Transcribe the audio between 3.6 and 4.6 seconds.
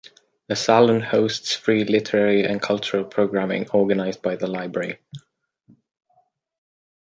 organized by the